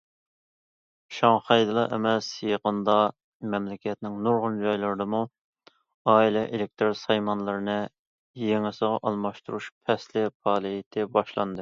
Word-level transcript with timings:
شاڭخەيدىلا 1.17 1.81
ئەمەس، 1.97 2.29
يېقىندا 2.51 2.95
مەملىكەتنىڭ 3.55 4.15
نۇرغۇن 4.27 4.57
جايلىرىدىمۇ 4.63 5.21
ئائىلە 6.13 6.45
ئېلېكتىر 6.49 6.95
سايمانلىرىنى« 7.05 7.79
يېڭىسىغا 8.47 8.97
ئالماشتۇرۇش 9.11 9.69
پەسلى» 9.91 10.25
پائالىيىتى 10.41 11.11
باشلاندى. 11.19 11.59